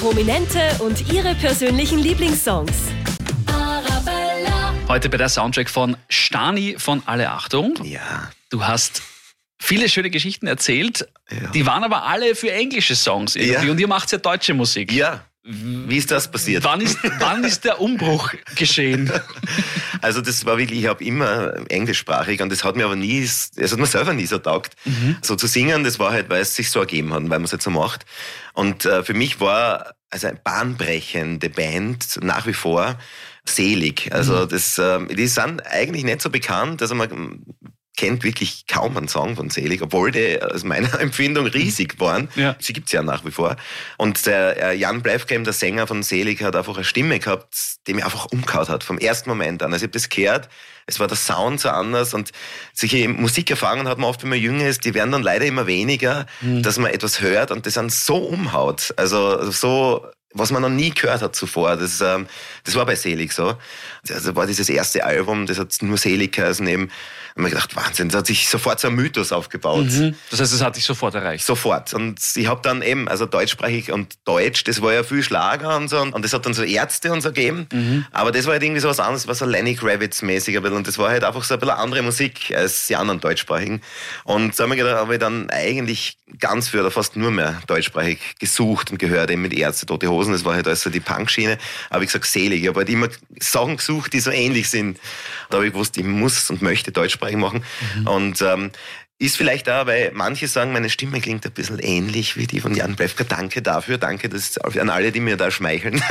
Prominente 0.00 0.60
und 0.80 1.12
ihre 1.12 1.34
persönlichen 1.34 1.98
Lieblingssongs. 1.98 2.72
Heute 4.88 5.08
bei 5.08 5.16
der 5.16 5.28
Soundtrack 5.28 5.70
von 5.70 5.96
Stani 6.08 6.74
von 6.78 7.02
Alle 7.06 7.30
Achtung. 7.30 7.74
ja. 7.84 8.30
Du 8.50 8.66
hast 8.66 9.02
viele 9.62 9.88
schöne 9.88 10.10
Geschichten 10.10 10.46
erzählt, 10.46 11.06
Ja. 11.30 11.48
die 11.50 11.64
waren 11.66 11.84
aber 11.84 12.04
alle 12.04 12.34
für 12.34 12.50
englische 12.52 12.96
Songs 12.96 13.36
irgendwie. 13.36 13.66
Ja. 13.66 13.70
Und 13.72 13.80
ihr 13.80 13.88
macht 13.88 14.10
ja 14.12 14.18
deutsche 14.18 14.54
Musik. 14.54 14.92
Ja. 14.92 15.24
Wie 15.44 15.96
ist 15.96 16.10
das 16.12 16.30
passiert? 16.30 16.62
Wann 16.62 16.80
ist, 16.80 16.98
wann 17.18 17.42
ist 17.42 17.64
der 17.64 17.80
Umbruch 17.80 18.32
geschehen? 18.56 19.10
Also 20.00 20.20
das 20.20 20.44
war 20.44 20.58
wirklich, 20.58 20.80
ich 20.80 20.86
habe 20.88 21.04
immer 21.04 21.54
englischsprachig 21.70 22.42
und 22.42 22.50
das 22.50 22.64
hat 22.64 22.74
mir 22.74 22.86
aber 22.86 22.96
nie, 22.96 23.20
es 23.22 23.52
hat 23.56 23.78
mir 23.78 23.86
selber 23.86 24.12
nie 24.12 24.26
so 24.26 24.38
taugt. 24.38 24.74
So 25.20 25.36
zu 25.36 25.46
singen, 25.46 25.84
das 25.84 26.00
war 26.00 26.10
halt, 26.10 26.28
weil 26.28 26.40
es 26.42 26.56
sich 26.56 26.70
so 26.70 26.80
ergeben 26.80 27.12
hat, 27.12 27.20
und 27.20 27.30
weil 27.30 27.38
man 27.38 27.44
es 27.44 27.52
halt 27.52 27.62
so 27.62 27.70
macht. 27.70 28.04
Und 28.52 28.84
äh, 28.84 29.04
für 29.04 29.14
mich 29.14 29.38
war 29.38 29.94
also 30.10 30.26
eine 30.26 30.40
bahnbrechende 30.42 31.50
Band 31.50 32.18
nach 32.20 32.48
wie 32.48 32.52
vor 32.52 32.98
selig. 33.44 34.12
Also 34.12 34.44
das, 34.44 34.76
ähm, 34.78 35.06
die 35.06 35.28
sind 35.28 35.64
eigentlich 35.64 36.02
nicht 36.02 36.20
so 36.20 36.30
bekannt, 36.30 36.82
also 36.82 36.96
man 36.96 37.44
kennt 37.96 38.24
wirklich 38.24 38.66
kaum 38.66 38.96
einen 38.96 39.08
Song 39.08 39.36
von 39.36 39.50
Selig, 39.50 39.82
obwohl 39.82 40.10
die 40.10 40.40
aus 40.42 40.64
meiner 40.64 40.98
Empfindung 41.00 41.46
riesig 41.46 42.00
waren. 42.00 42.28
Ja. 42.36 42.56
Sie 42.58 42.72
gibt's 42.72 42.92
ja 42.92 43.02
nach 43.02 43.24
wie 43.24 43.30
vor. 43.30 43.56
Und 43.98 44.24
der 44.26 44.70
äh, 44.70 44.76
Jan 44.76 45.02
Bleifkem, 45.02 45.44
der 45.44 45.52
Sänger 45.52 45.86
von 45.86 46.02
Selig, 46.02 46.42
hat 46.42 46.56
einfach 46.56 46.76
eine 46.76 46.84
Stimme 46.84 47.18
gehabt, 47.18 47.54
die 47.86 47.94
mich 47.94 48.04
einfach 48.04 48.26
umgehauen 48.26 48.68
hat, 48.68 48.82
vom 48.82 48.98
ersten 48.98 49.28
Moment 49.28 49.62
an. 49.62 49.72
Also 49.72 49.84
ich 49.84 49.88
habe 49.88 49.92
das 49.92 50.08
gehört, 50.08 50.48
es 50.86 51.00
war 51.00 51.06
der 51.06 51.16
Sound 51.16 51.60
so 51.60 51.68
anders 51.68 52.12
und 52.14 52.32
solche 52.72 53.08
Musikerfahrungen 53.08 53.86
hat 53.88 53.98
man 53.98 54.08
oft, 54.08 54.22
wenn 54.22 54.30
man 54.30 54.38
jünger 54.38 54.66
ist, 54.66 54.84
die 54.84 54.94
werden 54.94 55.12
dann 55.12 55.22
leider 55.22 55.44
immer 55.44 55.66
weniger, 55.66 56.26
dass 56.40 56.78
man 56.78 56.90
etwas 56.90 57.20
hört 57.20 57.52
und 57.52 57.66
das 57.66 57.74
dann 57.74 57.88
so 57.88 58.16
umhaut. 58.16 58.92
Also 58.96 59.50
so 59.50 60.04
was 60.34 60.50
man 60.50 60.62
noch 60.62 60.68
nie 60.68 60.90
gehört 60.90 61.22
hat 61.22 61.36
zuvor. 61.36 61.76
Das, 61.76 62.00
ähm, 62.00 62.26
das 62.64 62.74
war 62.74 62.86
bei 62.86 62.94
Selig 62.94 63.32
so. 63.32 63.56
Also 64.08 64.34
war 64.34 64.46
dieses 64.46 64.68
erste 64.68 65.04
Album, 65.04 65.46
das 65.46 65.58
hat 65.58 65.74
nur 65.80 65.98
Selig 65.98 66.32
geheißen 66.32 66.66
eben. 66.66 66.90
Ich 67.34 67.42
mir 67.42 67.48
gedacht, 67.48 67.74
Wahnsinn, 67.76 68.10
da 68.10 68.18
hat 68.18 68.26
sich 68.26 68.46
sofort 68.46 68.78
so 68.78 68.88
ein 68.88 68.94
Mythos 68.94 69.32
aufgebaut. 69.32 69.86
Das 70.30 70.38
heißt, 70.38 70.52
es 70.52 70.60
hat 70.60 70.76
dich 70.76 70.84
sofort 70.84 71.14
erreicht. 71.14 71.46
Sofort. 71.46 71.94
Und 71.94 72.20
ich 72.36 72.46
habe 72.46 72.60
dann 72.62 72.82
eben, 72.82 73.08
also 73.08 73.24
deutschsprachig 73.24 73.90
und 73.90 74.18
Deutsch, 74.26 74.64
das 74.64 74.82
war 74.82 74.92
ja 74.92 75.02
viel 75.02 75.22
Schlager 75.22 75.76
und 75.78 75.88
so. 75.88 75.98
Und 75.98 76.22
das 76.22 76.34
hat 76.34 76.44
dann 76.44 76.52
so 76.52 76.62
Ärzte 76.62 77.10
und 77.10 77.22
so 77.22 77.30
gegeben. 77.30 78.06
Aber 78.12 78.32
das 78.32 78.44
war 78.44 78.52
halt 78.52 78.62
irgendwie 78.62 78.82
so 78.82 78.88
was 78.90 79.00
anderes, 79.00 79.28
was 79.28 79.38
so 79.38 79.46
Lenny 79.46 79.74
Kravitz-mäßig 79.74 80.56
ein 80.56 80.62
bisschen. 80.62 80.76
Und 80.76 80.86
das 80.86 80.98
war 80.98 81.08
halt 81.08 81.24
einfach 81.24 81.42
so 81.42 81.54
ein 81.54 81.60
bisschen 81.60 81.74
andere 81.74 82.02
Musik 82.02 82.52
als 82.54 82.86
die 82.88 82.96
anderen 82.96 83.20
deutschsprachigen. 83.20 83.80
Und 84.24 84.54
so 84.54 84.64
habe 84.64 84.74
ich 84.74 84.80
gedacht, 84.80 84.98
habe 84.98 85.14
ich 85.14 85.20
dann 85.20 85.48
eigentlich 85.48 86.18
ganz 86.38 86.68
für 86.68 86.80
oder 86.80 86.90
fast 86.90 87.16
nur 87.16 87.30
mehr 87.30 87.62
deutschsprachig 87.66 88.18
gesucht 88.38 88.90
und 88.90 88.98
gehört, 88.98 89.30
eben 89.30 89.40
mit 89.40 89.54
Ärzte, 89.54 89.86
Tote 89.86 90.10
Hosen. 90.22 90.32
Das 90.32 90.44
war 90.44 90.54
halt 90.54 90.68
also 90.68 90.90
die 90.90 91.00
Punkschiene. 91.00 91.58
Aber 91.90 92.02
ich 92.02 92.08
gesagt, 92.08 92.26
selig. 92.26 92.62
Ich 92.62 92.68
habe 92.68 92.80
halt 92.80 92.88
immer 92.88 93.08
Sachen 93.40 93.76
gesucht, 93.76 94.12
die 94.12 94.20
so 94.20 94.30
ähnlich 94.30 94.70
sind. 94.70 94.98
Da 95.50 95.56
habe 95.56 95.66
ich 95.66 95.72
gewusst, 95.72 95.96
ich 95.96 96.04
muss 96.04 96.48
und 96.50 96.62
möchte 96.62 96.92
deutschsprachig 96.92 97.36
machen. 97.36 97.64
Und 98.06 98.40
ähm, 98.42 98.70
ist 99.22 99.36
vielleicht 99.36 99.68
da, 99.68 99.86
weil 99.86 100.10
manche 100.14 100.48
sagen, 100.48 100.72
meine 100.72 100.90
Stimme 100.90 101.20
klingt 101.20 101.46
ein 101.46 101.52
bisschen 101.52 101.78
ähnlich 101.78 102.36
wie 102.36 102.48
die 102.48 102.60
von 102.60 102.74
Jan 102.74 102.96
Blefka. 102.96 103.22
Danke 103.22 103.62
dafür, 103.62 103.96
danke 103.96 104.28
das 104.28 104.58
an 104.58 104.90
alle, 104.90 105.12
die 105.12 105.20
mir 105.20 105.36
da 105.36 105.50
schmeicheln. 105.52 106.02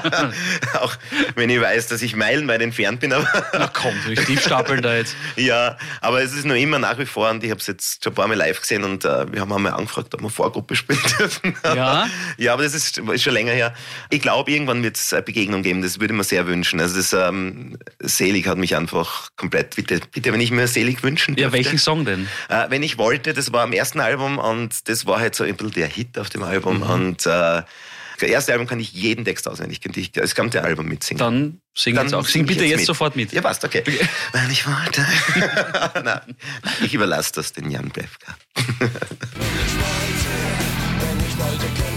Auch 0.80 0.96
wenn 1.36 1.48
ich 1.48 1.60
weiß, 1.60 1.86
dass 1.88 2.02
ich 2.02 2.16
meilenweit 2.16 2.60
entfernt 2.60 2.98
bin. 3.00 3.12
Aber 3.12 3.26
Na 3.52 3.68
komm, 3.72 3.94
du 4.04 4.20
Stiefstapeln 4.20 4.82
da 4.82 4.96
jetzt. 4.96 5.14
ja, 5.36 5.76
aber 6.00 6.22
es 6.22 6.32
ist 6.32 6.44
noch 6.44 6.56
immer 6.56 6.80
nach 6.80 6.98
wie 6.98 7.06
vor 7.06 7.30
und 7.30 7.44
ich 7.44 7.50
habe 7.50 7.60
es 7.60 7.68
jetzt 7.68 8.02
schon 8.02 8.12
ein 8.12 8.16
paar 8.16 8.26
Mal 8.26 8.34
live 8.36 8.60
gesehen 8.60 8.82
und 8.82 9.04
äh, 9.04 9.32
wir 9.32 9.40
haben 9.40 9.52
einmal 9.52 9.72
angefragt, 9.72 10.12
ob 10.14 10.20
wir 10.22 10.30
Vorgruppe 10.30 10.74
spielen 10.74 10.98
dürfen. 11.18 11.54
Ja? 11.64 12.08
ja, 12.36 12.52
aber 12.52 12.64
das 12.64 12.74
ist, 12.74 12.98
ist 12.98 13.22
schon 13.22 13.32
länger 13.34 13.52
her. 13.52 13.74
Ich 14.10 14.20
glaube, 14.22 14.50
irgendwann 14.50 14.82
wird 14.82 14.96
es 14.96 15.12
eine 15.12 15.22
Begegnung 15.22 15.62
geben, 15.62 15.82
das 15.82 16.00
würde 16.00 16.12
ich 16.14 16.18
mir 16.18 16.24
sehr 16.24 16.46
wünschen. 16.48 16.80
Also 16.80 16.96
das 16.96 17.12
ähm, 17.12 17.78
Selig 18.00 18.48
hat 18.48 18.58
mich 18.58 18.74
einfach 18.74 19.30
komplett, 19.36 19.76
bitte, 19.76 20.00
bitte, 20.12 20.32
wenn 20.32 20.40
ich 20.40 20.50
mir 20.50 20.66
Selig 20.66 21.02
wünschen 21.04 21.36
Ja, 21.36 21.42
dürfte. 21.48 21.52
welchen 21.58 21.78
Song 21.78 22.04
denn? 22.04 22.28
Äh, 22.48 22.70
wenn 22.70 22.82
ich 22.82 22.98
wollte, 22.98 23.32
das 23.32 23.52
war 23.52 23.62
am 23.62 23.72
ersten 23.72 24.00
Album 24.00 24.38
und 24.38 24.88
das 24.88 25.06
war 25.06 25.20
halt 25.20 25.34
so 25.34 25.44
ein 25.44 25.56
bisschen 25.56 25.72
der 25.72 25.88
Hit 25.88 26.18
auf 26.18 26.30
dem 26.30 26.42
Album. 26.42 26.78
Mhm. 26.78 26.90
Und 26.90 27.26
äh, 27.26 27.62
das 28.20 28.28
erste 28.28 28.52
Album 28.52 28.66
kann 28.66 28.80
ich 28.80 28.92
jeden 28.92 29.24
Text 29.24 29.48
auswendig. 29.48 29.80
Könnte 29.80 30.00
ich 30.00 30.12
das 30.12 30.34
ganze 30.34 30.62
Album 30.62 30.86
mitsingen. 30.86 31.18
Dann 31.18 31.60
sing 31.74 31.96
jetzt 31.96 32.14
auch. 32.14 32.26
Sing 32.26 32.42
ich 32.42 32.48
bitte 32.48 32.64
jetzt, 32.64 32.80
mit. 32.80 32.86
sofort 32.86 33.16
mit. 33.16 33.32
Ja, 33.32 33.40
passt, 33.40 33.64
okay. 33.64 33.82
Wenn 34.32 34.50
ich 34.50 34.66
wollte. 34.66 35.06
Nein, 36.04 36.36
ich 36.84 36.94
überlasse 36.94 37.32
das 37.34 37.52
den 37.52 37.70
Jan 37.70 37.88
Blefka. 37.88 38.36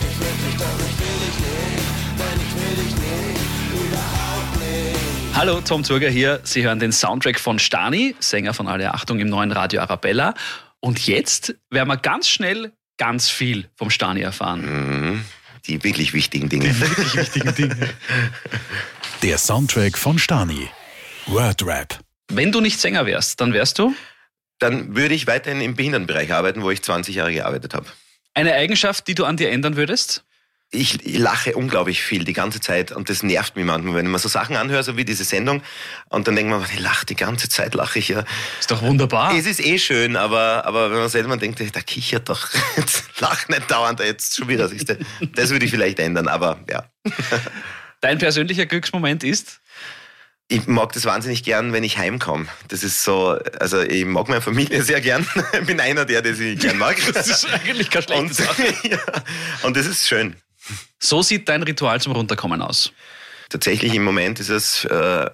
Hallo, 5.36 5.62
Tom 5.62 5.84
Zurger 5.84 6.10
hier. 6.10 6.40
Sie 6.44 6.64
hören 6.64 6.80
den 6.80 6.92
Soundtrack 6.92 7.40
von 7.40 7.60
Stani, 7.60 8.16
Sänger 8.20 8.54
von 8.54 8.68
Alle 8.68 8.94
Achtung 8.94 9.20
im 9.20 9.30
neuen 9.30 9.52
Radio 9.52 9.82
Arabella. 9.82 10.34
Und 10.80 11.06
jetzt 11.08 11.56
werden 11.70 11.88
wir 11.90 11.98
ganz 11.98 12.28
schnell 12.28 12.72
ganz 12.98 13.30
viel 13.30 13.70
vom 13.76 13.90
Stani 13.90 14.22
erfahren. 14.22 15.12
Mhm. 15.12 15.26
Die 15.66 15.84
wirklich 15.84 16.14
wichtigen 16.14 16.50
Dinge. 16.50 16.78
Wirklich 16.80 17.16
wichtigen 17.16 17.56
Dinge. 17.56 17.90
Der 19.22 19.38
Soundtrack 19.38 19.98
von 19.98 20.20
Stani. 20.20 20.70
Wordrap. 21.26 22.00
Wenn 22.32 22.52
du 22.52 22.62
nicht 22.62 22.80
Sänger 22.80 23.06
wärst, 23.06 23.40
dann 23.42 23.54
wärst 23.54 23.80
du 23.80 23.96
Dann 24.60 24.96
würde 24.96 25.16
ich 25.16 25.26
weiterhin 25.28 25.62
im 25.62 25.76
Behindertenbereich 25.76 26.34
arbeiten, 26.34 26.62
wo 26.62 26.70
ich 26.72 26.82
20 26.82 27.16
Jahre 27.16 27.34
gearbeitet 27.34 27.74
habe. 27.74 27.86
eine 28.34 28.54
Eigenschaft, 28.54 29.08
die 29.08 29.16
du 29.16 29.26
an 29.26 29.38
dir 29.38 29.50
ändern 29.52 29.76
würdest? 29.78 30.24
Ich, 30.76 31.18
lache 31.18 31.56
unglaublich 31.56 32.02
viel 32.02 32.24
die 32.24 32.34
ganze 32.34 32.60
Zeit 32.60 32.92
und 32.92 33.10
das 33.10 33.22
nervt 33.22 33.56
mich 33.56 33.64
manchmal, 33.64 33.96
wenn 33.96 34.06
ich 34.08 34.12
mir 34.12 34.20
so 34.20 34.28
Sachen 34.28 34.56
anhöre, 34.56 34.84
so 34.84 34.98
wie 34.98 35.06
diese 35.06 35.24
Sendung 35.24 35.62
und 36.10 36.28
dann 36.28 36.36
denkt 36.36 36.50
man, 36.52 36.66
ich 36.74 36.80
lache 36.80 37.06
die 37.06 37.16
ganze 37.16 37.48
Zeit, 37.48 37.76
lache 37.76 38.00
ich 38.00 38.10
ja. 38.10 38.24
Ist 38.60 38.72
doch 38.72 38.82
wunderbar. 38.82 39.36
Es 39.36 39.46
ist 39.46 39.64
eh 39.64 39.78
schön, 39.78 40.16
aber, 40.16 40.66
aber 40.66 40.92
wenn 40.92 40.98
man 40.98 41.10
selber 41.10 41.38
denkt, 41.38 41.60
der 41.60 41.84
kichert 41.84 42.28
doch, 42.28 42.50
jetzt 42.76 43.06
lach 43.20 43.48
nicht 43.48 43.70
dauernd, 43.70 44.00
jetzt 44.00 44.36
schon 44.36 44.48
wieder, 44.48 44.68
siehst 44.68 44.90
du. 44.90 44.98
Das 45.36 45.52
würde 45.52 45.66
ich 45.66 45.72
vielleicht 45.72 46.00
ändern, 46.00 46.28
aber 46.28 46.60
ja. 46.70 46.86
Dein 48.02 48.18
persönlicher 48.18 48.66
Glücksmoment 48.66 49.24
ist? 49.24 49.62
Ich 50.50 50.68
mag 50.68 50.92
das 50.92 51.06
wahnsinnig 51.06 51.44
gern, 51.44 51.74
wenn 51.74 51.84
ich 51.84 51.98
heimkomme. 51.98 52.48
Das 52.68 52.84
ist 52.84 53.04
so, 53.04 53.40
also 53.60 53.82
ich 53.82 54.06
mag 54.06 54.28
meine 54.28 54.42
Familie 54.42 54.84
sehr 54.84 55.02
gern. 55.02 55.26
Ich 55.54 55.66
bin 55.66 55.80
einer 55.80 56.06
der, 56.06 56.22
der 56.22 56.36
sie 56.36 56.56
gern 56.56 56.78
mag. 56.78 56.98
Das 57.14 57.28
ist 57.28 57.48
eigentlich 57.52 57.90
kein 57.90 58.04
und, 58.04 58.36
schlechtes 58.36 58.84
ja, 58.84 58.98
und 59.64 59.78
das 59.78 59.86
ist 59.86 60.08
schön. 60.08 60.36
So 61.00 61.22
sieht 61.22 61.50
dein 61.50 61.64
Ritual 61.64 62.00
zum 62.02 62.14
Runterkommen 62.14 62.62
aus. 62.62 62.92
Tatsächlich 63.50 63.94
im 63.94 64.04
Moment 64.04 64.40
ist 64.40 64.50
es 64.50 64.86
äh, 64.86 65.30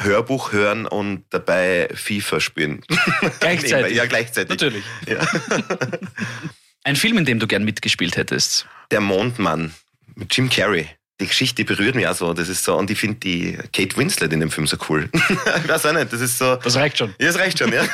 Hörbuch 0.00 0.52
hören 0.52 0.86
und 0.86 1.24
dabei 1.30 1.88
FIFA 1.94 2.40
spielen. 2.40 2.82
Gleichzeitig? 3.40 3.96
ja, 3.96 4.06
gleichzeitig. 4.06 4.50
Natürlich. 4.50 4.84
Ja. 5.06 5.20
Ein 6.84 6.96
Film, 6.96 7.18
in 7.18 7.24
dem 7.24 7.38
du 7.38 7.46
gern 7.46 7.64
mitgespielt 7.64 8.16
hättest. 8.16 8.66
Der 8.90 9.00
Mondmann 9.00 9.72
mit 10.16 10.36
Jim 10.36 10.50
Carrey. 10.50 10.88
Die 11.20 11.28
Geschichte 11.28 11.64
berührt 11.64 11.94
mich 11.94 12.08
auch 12.08 12.16
so. 12.16 12.34
Das 12.34 12.48
ist 12.48 12.64
so, 12.64 12.76
und 12.76 12.90
ich 12.90 12.98
finde 12.98 13.20
die 13.20 13.56
Kate 13.72 13.96
Winslet 13.96 14.32
in 14.32 14.40
dem 14.40 14.50
Film 14.50 14.66
so 14.66 14.76
cool. 14.88 15.08
ich 15.12 15.68
weiß 15.68 15.86
auch 15.86 15.92
nicht, 15.92 16.12
das 16.12 16.20
ist 16.20 16.38
so. 16.38 16.56
Das 16.56 16.74
reicht 16.74 16.98
schon. 16.98 17.14
Ja, 17.20 17.28
das 17.28 17.38
reicht 17.38 17.60
schon, 17.60 17.72
ja. 17.72 17.84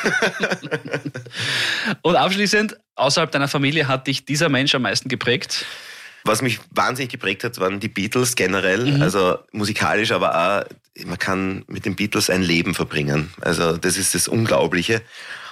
Und 2.01 2.17
abschließend, 2.17 2.79
außerhalb 2.95 3.31
deiner 3.31 3.49
Familie 3.49 3.87
hat 3.87 4.07
dich 4.07 4.25
dieser 4.25 4.49
Mensch 4.49 4.75
am 4.75 4.83
meisten 4.83 5.11
geprägt? 5.11 5.67
Was 6.25 6.43
mich 6.43 6.61
wahnsinnig 6.71 7.11
geprägt 7.11 7.45
hat, 7.45 7.59
waren 7.59 7.81
die 7.81 7.89
Beatles 7.89 8.35
generell. 8.37 9.03
Also 9.03 9.39
musikalisch, 9.53 10.13
aber 10.13 10.35
auch, 10.35 11.05
man 11.07 11.19
kann 11.19 11.65
mit 11.69 11.85
den 11.85 11.97
Beatles 11.97 12.29
ein 12.29 12.43
Leben 12.43 12.75
verbringen. 12.75 13.33
Also 13.41 13.77
das 13.77 13.97
ist 13.97 14.15
das 14.15 14.29
Unglaubliche. 14.29 15.03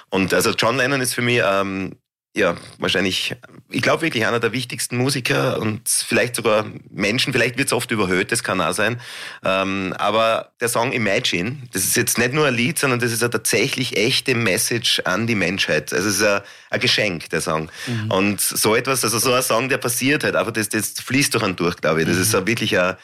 Und 0.09 0.33
also 0.33 0.51
John 0.51 0.77
Lennon 0.77 1.01
ist 1.01 1.13
für 1.13 1.21
mich, 1.21 1.41
ähm, 1.43 1.95
ja, 2.37 2.55
wahrscheinlich, 2.77 3.35
ich 3.69 3.81
glaube 3.81 4.03
wirklich 4.03 4.27
einer 4.27 4.39
der 4.39 4.51
wichtigsten 4.51 4.97
Musiker 4.97 5.59
und 5.59 5.89
vielleicht 5.89 6.35
sogar 6.35 6.65
Menschen, 6.91 7.33
vielleicht 7.33 7.57
wird 7.57 7.67
es 7.67 7.73
oft 7.73 7.89
überhöht, 7.89 8.31
das 8.31 8.43
kann 8.43 8.61
auch 8.61 8.73
sein. 8.73 9.01
Ähm, 9.43 9.93
aber 9.97 10.51
der 10.61 10.69
Song 10.69 10.91
Imagine, 10.91 11.57
das 11.73 11.83
ist 11.83 11.95
jetzt 11.95 12.19
nicht 12.19 12.33
nur 12.33 12.45
ein 12.45 12.53
Lied, 12.53 12.77
sondern 12.77 12.99
das 12.99 13.11
ist 13.11 13.23
eine 13.23 13.31
tatsächlich 13.31 13.97
echte 13.97 14.35
Message 14.35 15.01
an 15.05 15.25
die 15.25 15.35
Menschheit. 15.35 15.91
Also 15.91 16.09
es 16.09 16.17
ist 16.17 16.23
ein, 16.23 16.41
ein 16.69 16.79
Geschenk, 16.79 17.29
der 17.31 17.41
Song. 17.41 17.71
Und 18.09 18.39
so 18.39 18.75
etwas, 18.75 19.03
also 19.03 19.17
so 19.17 19.33
ein 19.33 19.41
Song, 19.41 19.67
der 19.67 19.79
passiert 19.79 20.23
halt, 20.23 20.35
aber 20.35 20.51
das, 20.51 20.69
das 20.69 20.93
fließt 21.03 21.33
durch 21.33 21.43
einen 21.43 21.55
durch, 21.55 21.77
glaube 21.77 22.01
ich. 22.01 22.07
Das 22.07 22.17
ist 22.17 22.35
ein 22.35 22.45
wirklich 22.45 22.77
ein 22.77 22.97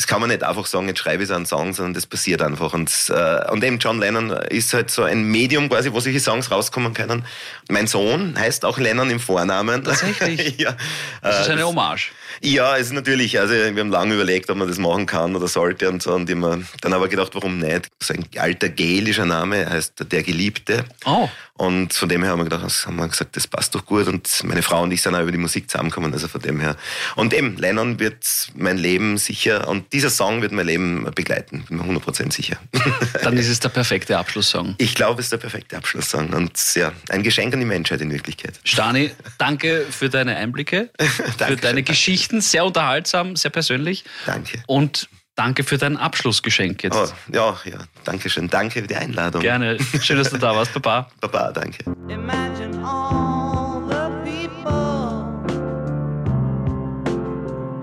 das 0.00 0.06
kann 0.06 0.18
man 0.22 0.30
nicht 0.30 0.42
einfach 0.42 0.64
sagen, 0.64 0.88
jetzt 0.88 1.00
schreibe 1.00 1.22
ich 1.22 1.28
so 1.28 1.34
einen 1.34 1.44
Song, 1.44 1.74
sondern 1.74 1.92
das 1.92 2.06
passiert 2.06 2.40
einfach. 2.40 2.72
Und, 2.72 2.90
äh, 3.10 3.50
und 3.50 3.62
eben 3.62 3.78
John 3.78 4.00
Lennon 4.00 4.30
ist 4.30 4.72
halt 4.72 4.90
so 4.90 5.02
ein 5.02 5.24
Medium 5.24 5.68
quasi, 5.68 5.92
wo 5.92 6.00
solche 6.00 6.20
Songs 6.20 6.50
rauskommen 6.50 6.94
können. 6.94 7.26
Mein 7.68 7.86
Sohn 7.86 8.34
heißt 8.38 8.64
auch 8.64 8.78
Lennon 8.78 9.10
im 9.10 9.20
Vornamen. 9.20 9.84
Tatsächlich? 9.84 10.56
ja. 10.58 10.74
Das 11.20 11.42
ist 11.42 11.48
Äh, 11.48 11.52
eine 11.52 11.66
Hommage. 11.66 12.12
Ja, 12.42 12.76
es 12.76 12.86
ist 12.86 12.92
natürlich, 12.92 13.38
also 13.38 13.52
wir 13.52 13.66
haben 13.66 13.90
lange 13.90 14.14
überlegt, 14.14 14.50
ob 14.50 14.56
man 14.56 14.68
das 14.68 14.78
machen 14.78 15.06
kann 15.06 15.36
oder 15.36 15.46
sollte 15.46 15.88
und 15.88 16.02
so. 16.02 16.14
Und 16.14 16.28
immer, 16.30 16.58
dann 16.80 16.92
aber 16.92 17.08
gedacht, 17.08 17.34
warum 17.34 17.58
nicht? 17.58 17.88
So 18.02 18.14
ein 18.14 18.24
alter 18.38 18.68
gälischer 18.68 19.26
Name 19.26 19.68
heißt 19.68 20.10
der 20.10 20.22
Geliebte. 20.22 20.84
Oh. 21.04 21.28
Und 21.60 21.92
von 21.92 22.08
dem 22.08 22.22
her 22.22 22.32
haben 22.32 22.38
wir 22.38 22.44
gedacht, 22.44 22.86
haben 22.86 22.96
wir 22.96 23.06
gesagt, 23.06 23.36
das 23.36 23.46
passt 23.46 23.74
doch 23.74 23.84
gut. 23.84 24.06
Und 24.06 24.44
meine 24.44 24.62
Frau 24.62 24.82
und 24.82 24.92
ich 24.92 25.02
sind 25.02 25.14
auch 25.14 25.20
über 25.20 25.30
die 25.30 25.36
Musik 25.36 25.70
zusammengekommen, 25.70 26.10
also 26.10 26.26
von 26.26 26.40
dem 26.40 26.58
her. 26.58 26.74
Und 27.16 27.34
eben, 27.34 27.58
Lennon 27.58 28.00
wird 28.00 28.24
mein 28.54 28.78
Leben 28.78 29.18
sicher, 29.18 29.68
und 29.68 29.92
dieser 29.92 30.08
Song 30.08 30.40
wird 30.40 30.52
mein 30.52 30.64
Leben 30.64 31.04
begleiten, 31.14 31.64
bin 31.68 31.76
mir 31.76 32.00
100% 32.00 32.32
sicher. 32.32 32.56
Dann 33.22 33.36
ist 33.36 33.48
es 33.48 33.60
der 33.60 33.68
perfekte 33.68 34.16
Abschlusssong. 34.16 34.74
Ich 34.78 34.94
glaube, 34.94 35.20
es 35.20 35.26
ist 35.26 35.32
der 35.32 35.36
perfekte 35.36 35.76
Abschlusssong. 35.76 36.30
Und 36.30 36.58
ja, 36.76 36.92
ein 37.10 37.22
Geschenk 37.22 37.52
an 37.52 37.60
die 37.60 37.66
Menschheit 37.66 38.00
in 38.00 38.10
Wirklichkeit. 38.10 38.58
Stani, 38.64 39.10
danke 39.36 39.84
für 39.90 40.08
deine 40.08 40.36
Einblicke, 40.36 40.88
für 40.98 41.56
deine 41.56 41.56
danke. 41.56 41.84
Geschichten, 42.30 42.40
sehr 42.40 42.64
unterhaltsam, 42.64 43.36
sehr 43.36 43.50
persönlich. 43.50 44.04
Danke. 44.26 44.62
Und 44.66 45.08
danke 45.34 45.64
für 45.64 45.78
dein 45.78 45.96
Abschlussgeschenk 45.96 46.82
jetzt. 46.84 46.96
Oh, 46.96 47.06
ja, 47.32 47.56
ja, 47.64 47.78
danke 48.04 48.30
schön. 48.30 48.48
Danke 48.48 48.82
für 48.82 48.86
die 48.86 48.96
Einladung. 48.96 49.42
Gerne. 49.42 49.78
Schön, 50.00 50.18
dass 50.18 50.30
du 50.30 50.38
da 50.38 50.54
warst, 50.54 50.72
Papa. 50.72 51.10
Baba, 51.20 51.50
danke. 51.52 51.84
Imagine 52.08 52.84
all 52.84 53.82
the 53.88 54.10
people 54.24 55.42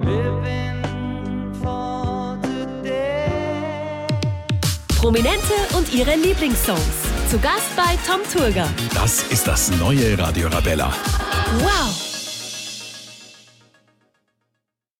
living 0.01 0.83
for 1.61 2.37
today. 2.41 3.27
Prominente 4.97 5.53
und 5.75 5.93
ihre 5.93 6.15
Lieblingssongs. 6.15 7.07
Zu 7.29 7.37
Gast 7.39 7.75
bei 7.75 7.97
Tom 8.07 8.21
Turger. 8.31 8.69
Das 8.93 9.23
ist 9.23 9.45
das 9.47 9.69
neue 9.71 10.17
Radio 10.17 10.47
Rabella. 10.47 10.93
Wow! 11.59 12.06